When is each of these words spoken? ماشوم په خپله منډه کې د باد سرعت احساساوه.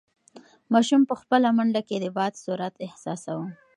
ماشوم 0.73 1.01
په 1.09 1.15
خپله 1.21 1.47
منډه 1.57 1.81
کې 1.87 1.97
د 2.03 2.05
باد 2.17 2.33
سرعت 2.43 2.75
احساساوه. 2.85 3.47